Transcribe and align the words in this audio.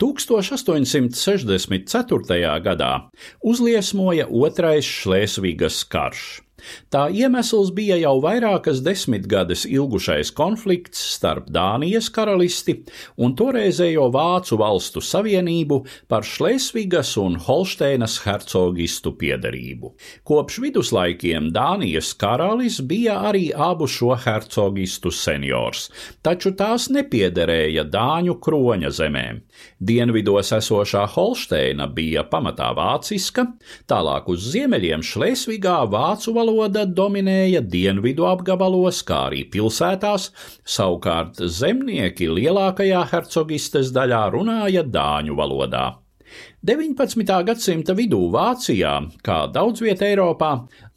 1864. 0.00 2.60
gadā 2.64 2.92
uzliesmoja 3.44 4.26
otrais 4.28 4.84
Šlēsvigas 4.84 5.84
karš. 5.92 6.40
Tā 6.92 7.06
iemesls 7.14 7.70
bija 7.74 7.96
jau 8.00 8.16
vairākas 8.22 8.80
desmitgades 8.84 9.64
ilgušais 9.68 10.32
konflikts 10.36 11.00
starp 11.14 11.48
Dānijas 11.54 12.10
karalisti 12.12 12.76
un 13.20 13.34
toreizējo 13.38 14.08
Vācu 14.14 14.58
valstu 14.60 15.02
savienību 15.04 15.80
par 16.10 16.26
Šlesvigas 16.26 17.14
un 17.20 17.38
Holšteinas 17.40 18.18
hercogistu 18.24 19.14
piederību. 19.20 19.92
Kopš 20.28 20.60
viduslaikiem 20.64 21.50
Dānijas 21.54 22.12
karalis 22.20 22.80
bija 22.82 23.20
arī 23.30 23.50
abu 23.54 23.88
šo 23.90 24.14
hercogistu 24.18 25.12
seniors, 25.14 25.88
taču 26.22 26.54
tās 26.58 26.90
nepiederēja 26.92 27.86
Dāņu 27.90 28.36
kroņa 28.42 28.92
zemēm. 29.00 29.42
Dienvidos 29.80 30.52
esošā 30.56 31.06
Holšteina 31.14 31.88
bija 31.94 32.24
pamatā 32.28 32.70
vāciska, 32.76 33.46
tālāk 33.90 34.28
uz 34.32 34.50
ziemeļiem 34.52 35.04
Šlesvigā 35.06 35.78
vācu 35.90 36.34
valoda 36.36 36.49
valoda 36.50 36.82
dominēja 36.84 37.62
dienvidu 37.62 38.26
apgabalos, 38.26 39.04
kā 39.06 39.20
arī 39.28 39.44
pilsētās, 39.52 40.30
savukārt 40.66 41.38
zemnieki 41.38 42.26
lielākajā 42.26 43.04
hercogistes 43.12 43.92
daļā 43.94 44.24
runāja 44.34 44.82
dāņu 44.82 45.38
valodā. 45.38 45.86
19. 46.66 47.24
gadsimta 47.48 47.94
vidū 47.96 48.26
Vācijā, 48.32 48.92
kā 49.24 49.36
daudz 49.48 49.80
vietā 49.80 50.10
Eiropā, 50.10 50.50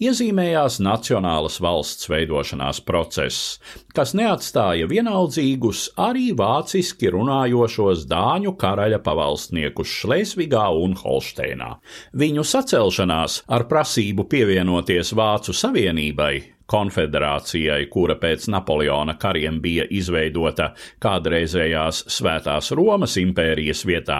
iezīmējās 0.03 0.81
nacionālas 0.83 1.61
valsts 1.63 2.09
veidošanās 2.11 2.81
process, 2.83 3.57
kas 3.95 4.11
neatstāja 4.17 4.89
vienaldzīgus 4.91 5.85
arī 5.95 6.31
vāciski 6.35 7.13
runājošos 7.15 8.03
dāņu 8.11 8.55
karaļa 8.59 8.99
pavalstniekus 9.05 9.93
Šlesvigā 10.01 10.65
un 10.83 10.97
Holšteinā. 10.99 11.69
Viņu 12.11 12.43
sacelšanās 12.43 13.43
ar 13.47 13.67
prasību 13.71 14.27
pievienoties 14.29 15.15
Vācu 15.15 15.55
Savienībai 15.55 16.52
konfederācijai, 16.69 17.87
kura 17.91 18.15
pēc 18.19 18.47
Napoleona 18.53 19.15
kariem 19.19 19.59
bija 19.63 19.85
izveidota 19.91 20.73
kādreizējās 21.03 22.03
Svētās 22.11 22.71
Romas 22.75 23.17
impērijas 23.19 23.85
vietā, 23.87 24.19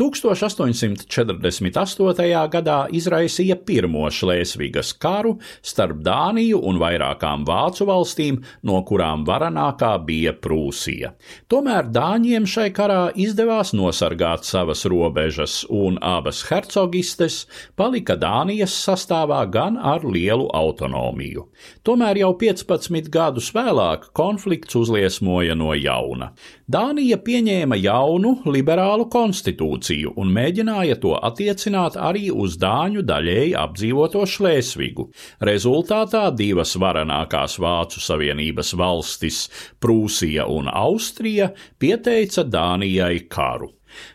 1848. 0.00 2.48
gadā 2.54 2.88
izraisīja 2.94 3.56
pirmo 3.66 4.10
Šlēsvigas 4.10 4.94
karu 5.00 5.38
starp 5.62 5.96
Dāniju 6.04 6.60
un 6.64 6.78
vairākām 6.82 7.44
vācu 7.48 7.84
valstīm, 7.88 8.42
no 8.62 8.84
kurām 8.88 9.24
varanākā 9.28 9.98
bija 10.06 10.32
Prūsija. 10.34 11.12
Tomēr 11.50 11.84
Dāņiem 11.94 12.46
šai 12.48 12.70
karā 12.74 13.10
izdevās 13.14 13.72
nosargāt 13.76 14.44
savas 14.48 14.84
robežas, 14.90 15.64
un 15.68 15.98
abas 16.02 16.42
hercogistes 16.48 17.46
palika 17.76 18.16
Dānijas 18.20 18.74
sastāvā 18.86 19.50
gan 19.50 19.78
ar 19.78 20.00
lielu 20.04 20.48
autonomiju. 20.54 21.48
Tomēr 21.84 22.16
jau 22.16 22.30
15 22.40 23.10
gadus 23.12 23.50
vēlāk 23.52 24.06
konflikts 24.16 24.72
uzliesmoja 24.78 25.52
no 25.52 25.74
jauna. 25.76 26.30
Dānija 26.64 27.18
pieņēma 27.20 27.76
jaunu 27.76 28.30
liberālu 28.48 29.04
konstitūciju 29.12 30.14
un 30.16 30.32
mēģināja 30.32 30.96
to 31.02 31.12
attiecināt 31.28 31.98
arī 32.00 32.30
uz 32.32 32.56
dāņu 32.62 33.04
daļēji 33.04 33.52
apdzīvoto 33.60 34.24
Šlēsvigu. 34.24 35.10
Rezultātā 35.44 36.24
divas 36.32 36.72
varenākās 36.80 37.58
Vācu 37.60 38.00
Savienības 38.00 38.72
valstis, 38.80 39.44
Prūsija 39.76 40.48
un 40.48 40.72
Austrija, 40.72 41.52
pieteica 41.76 42.48
Dānijai 42.48 43.26
karu. 43.28 43.74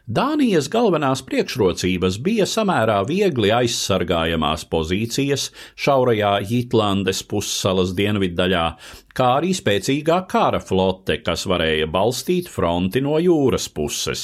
Dānijas 0.10 0.70
galvenās 0.74 1.22
priekšrocības 1.28 2.20
bija 2.26 2.48
samērā 2.50 3.00
viegli 3.10 3.52
aizsargājamās 3.56 4.66
pozīcijas 4.72 5.50
šaurajā 5.80 6.34
Jitlandes 6.50 7.22
pussalas 7.30 7.96
dienviddaļā, 7.98 8.66
kā 9.16 9.28
arī 9.40 9.52
spēcīgā 9.56 10.20
kara 10.30 10.60
flote, 10.64 11.20
kas 11.26 11.46
varēja 11.50 11.88
balstīt 11.92 12.50
fronti 12.52 13.02
no 13.04 13.18
jūras 13.22 13.68
puses. 13.74 14.24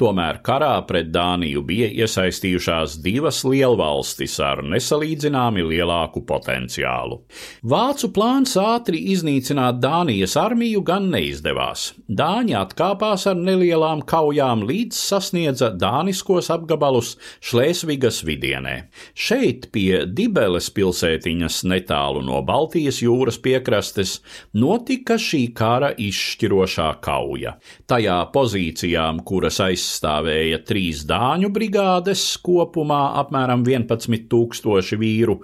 Tomēr 0.00 0.40
karā 0.44 0.74
pret 0.88 1.10
Dāniju 1.12 1.62
bija 1.66 1.90
iesaistījušās 2.02 2.98
divas 3.04 3.42
lielvalstis 3.46 4.38
ar 4.42 4.62
nesalīdzināmi 4.66 5.64
lielāku 5.68 6.24
potenciālu. 6.28 7.20
Vācu 7.68 8.10
plāns 8.14 8.56
ātri 8.60 9.02
iznīcināt 9.12 9.80
Dānijas 9.82 10.36
armiju 10.40 10.82
gan 10.86 11.10
neizdevās. 11.12 11.92
Dāņi 12.08 12.56
atkāpās 12.58 13.28
ar 13.30 13.38
nelielām 13.38 14.02
kaujām 14.08 14.64
līdz 14.68 14.98
sasniedza 14.98 15.70
dāniskos 15.76 16.50
apgabalus 16.54 17.14
Šlēsvigas 17.44 18.22
vidienē. 18.26 18.76
Šeit 19.14 19.68
pie 19.74 20.04
Dibeles 20.06 20.70
pilsētiņas 20.74 21.62
netālu 21.68 22.24
no 22.26 22.42
Baltijas 22.46 23.02
jūras 23.04 23.38
piekrastes 23.42 24.18
notika 24.58 25.18
šī 25.20 25.42
kara 25.56 25.92
izšķirošā 25.96 26.88
kauja. 27.04 27.56
Tajā 27.90 28.18
pozīcijām, 28.34 29.22
kuras 29.28 29.60
aizstāvēja 29.64 30.62
trīs 30.68 31.04
dāņu 31.08 31.52
brigādes, 31.54 32.24
kopumā 32.44 33.02
apmēram 33.22 33.66
11 33.66 34.28
tūkstoši 34.32 35.00
vīru, 35.00 35.40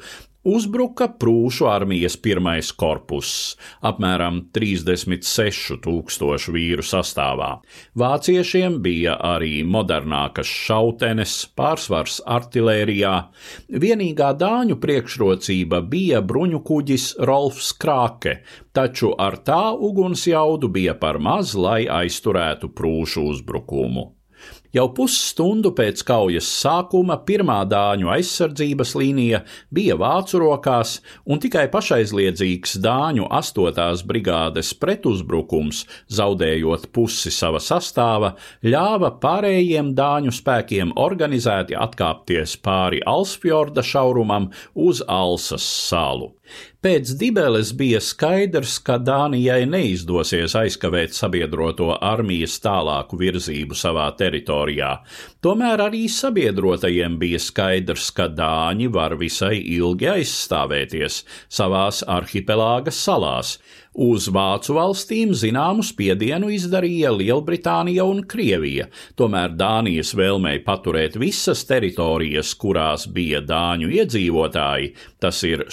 uzbruka 0.49 1.07
Prūšu 1.21 1.69
armijas 1.71 2.17
pirmais 2.25 2.71
korpuss, 2.73 3.55
apmēram 3.85 4.41
36 4.57 5.79
tūkstošu 5.85 6.55
vīru 6.57 6.85
sastāvā. 6.87 7.51
Vāciešiem 7.99 8.81
bija 8.85 9.15
arī 9.31 9.63
modernākas 9.69 10.49
šautenes, 10.49 11.37
pārsvars 11.59 12.19
artilērijā. 12.27 13.15
Vienīgā 13.69 14.33
dāņu 14.41 14.81
priekšrocība 14.83 15.83
bija 15.95 16.23
bruņu 16.25 16.63
kuģis 16.67 17.09
Rolfs 17.29 17.73
Krāke, 17.79 18.41
taču 18.73 19.15
ar 19.15 19.41
tā 19.47 19.63
ugunsjaudu 19.73 20.73
bija 20.73 20.99
par 20.99 21.21
maz, 21.23 21.55
lai 21.55 21.85
aizturētu 22.03 22.73
Prūšu 22.75 23.29
uzbrukumu. 23.33 24.18
Jau 24.77 24.84
pusstundu 24.93 25.71
pēc 25.73 26.03
kaujas 26.05 26.49
sākuma 26.61 27.15
pirmā 27.25 27.62
dāņu 27.65 28.11
aizsardzības 28.12 28.91
līnija 29.01 29.41
bija 29.73 29.97
vācu 29.97 30.43
rokās, 30.43 30.99
un 31.25 31.41
tikai 31.41 31.65
pašaizliedzīgs 31.73 32.77
dāņu 32.84 33.31
8. 33.33 34.05
brigādes 34.11 34.75
pretuzbrukums, 34.77 35.87
zaudējot 36.12 36.91
pusi 36.93 37.33
sava 37.33 37.62
sastāva, 37.65 38.34
ļāva 38.61 39.15
pārējiem 39.23 39.95
dāņu 39.97 40.37
spēkiem 40.37 40.93
organizēti 41.00 41.79
atkāpties 41.89 42.59
pāri 42.61 43.00
Alsfjorda 43.09 43.81
šaurumam 43.81 44.50
uz 44.77 45.00
Alsas 45.09 45.65
salu. 45.65 46.35
Pēc 46.85 47.17
Dibeles 47.19 47.73
bija 47.75 47.99
skaidrs, 47.99 48.77
ka 48.87 49.01
Dānijai 49.03 49.65
neizdosies 49.67 50.55
aizkavēt 50.59 51.17
sabiedroto 51.17 51.89
armijas 51.97 52.55
tālāku 52.63 53.19
virzību 53.19 53.75
savā 53.79 54.07
teritorijā. 54.21 54.93
Tomēr 55.43 55.83
arī 55.89 56.05
sabiedrotajiem 56.13 57.19
bija 57.19 57.43
skaidrs, 57.43 58.13
ka 58.15 58.29
Dāņi 58.31 58.87
var 58.95 59.17
visai 59.19 59.57
ilgi 59.59 60.13
aizstāvēties 60.15 61.25
savās 61.59 62.05
arhipelāga 62.07 62.95
salās, 62.95 63.57
Uz 63.99 64.29
Vācu 64.31 64.77
valstīm 64.77 65.33
zināmu 65.35 65.83
spiedienu 65.83 66.53
izdarīja 66.55 67.11
Lielbritānija 67.17 68.05
un 68.07 68.21
Krievija, 68.31 68.85
tomēr 69.19 69.57
Dānijas 69.59 70.13
vēlmei 70.15 70.61
paturēt 70.63 71.17
visas 71.19 71.65
teritorijas, 71.67 72.53
kurās 72.63 73.09
bija 73.11 73.41
dāņu 73.43 73.91
iedzīvotāji, 73.99 74.93
tas 75.19 75.43
ir 75.49 75.65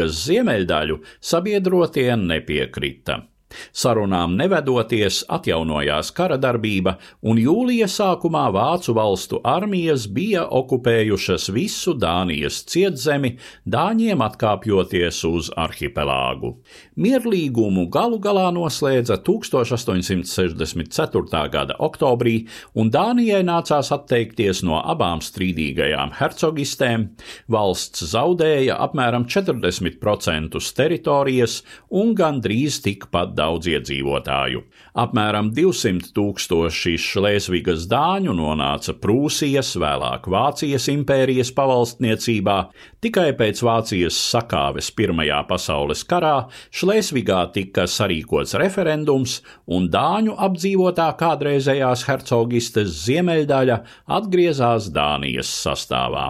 Šlēsvīgas 0.00 0.24
ziemeļdaļu, 0.26 0.96
sabiedrotie 1.20 2.16
nepiekrita. 2.16 3.29
Sarunām 3.72 4.36
nevedoties, 4.38 5.24
atjaunojās 5.30 6.10
kara 6.14 6.36
darbība, 6.40 6.96
un 7.22 7.38
jūlija 7.40 7.86
sākumā 7.90 8.50
Vācu 8.54 8.94
valstu 8.96 9.40
armijas 9.46 10.06
bija 10.10 10.46
okupējušas 10.60 11.50
visu 11.54 11.94
Dānijas 11.98 12.64
cietzemi, 12.70 13.36
dāņiem 13.66 14.20
atkāpjoties 14.26 15.24
uz 15.28 15.50
arhipelāgu. 15.58 16.56
Mierlīgumu 17.00 17.88
galu 17.92 18.18
galā 18.22 18.50
noslēdza 18.54 19.16
1864. 19.26 21.50
gada 21.54 21.74
oktobrī, 21.78 22.36
un 22.74 22.90
Dānijai 22.92 23.42
nācās 23.46 23.92
atteikties 23.94 24.62
no 24.66 24.80
abām 24.80 25.20
strīdīgajām 25.24 26.10
hercogistēm. 26.18 27.08
Valsts 27.50 28.04
zaudēja 28.12 28.74
apmēram 28.84 29.24
40% 29.30 30.60
teritorijas 30.76 31.62
un 31.90 32.14
gandrīz 32.18 32.80
tikpat 32.84 33.34
daudz 33.40 33.70
iedzīvotāju. 33.72 34.62
Apmēram 35.00 35.50
200 35.56 36.12
tūkstoši 36.16 36.94
Šlēsvigas 37.00 37.86
dāņu 37.90 38.34
nonāca 38.36 38.94
Prūsijas, 39.00 39.72
vēlāk 39.80 40.28
Vācijas 40.30 40.88
impērijas 40.92 41.52
pavalstniecībā. 41.56 42.58
Tikai 43.02 43.28
pēc 43.38 43.62
Vācijas 43.66 44.18
sakāves 44.30 44.90
Pirmajā 44.96 45.40
pasaules 45.48 46.04
karā 46.10 46.34
Šlēsvigā 46.74 47.40
tika 47.54 47.86
sarīkots 47.90 48.56
referendums, 48.60 49.40
un 49.66 49.88
dāņu 49.92 50.36
apdzīvotā 50.48 51.08
kādreizējās 51.20 52.04
hercogistes 52.10 52.92
ziemeļdaļa 53.06 53.80
atgriezās 54.20 54.90
Dānijas 54.94 55.50
sastāvā. 55.64 56.28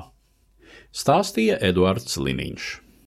Stāstīja 0.90 1.58
Eduards 1.62 2.16
Liniņš. 2.18 2.89